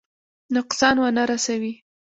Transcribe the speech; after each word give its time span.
نقصان 0.55 0.95
ونه 0.99 1.23
رسوي. 1.31 1.73